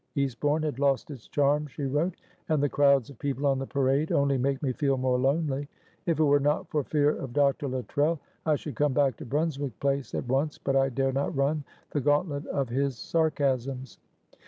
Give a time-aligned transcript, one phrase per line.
[0.15, 2.15] "Eastbourne has lost its charms," she wrote,
[2.49, 5.67] "and the crowds of people on the Parade only make me feel more lonely.
[6.07, 7.67] If it were not for fear of Dr.
[7.67, 11.63] Luttrell, I should come back to Brunswick Place at once, but I dare not run
[11.91, 13.99] the gauntlet of his sarcasms.